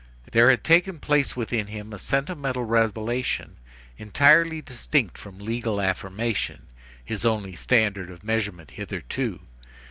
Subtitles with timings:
[0.31, 3.57] There had taken place within him a sentimental revelation
[3.99, 6.63] entirely distinct from legal affirmation,
[7.05, 9.41] his only standard of measurement hitherto.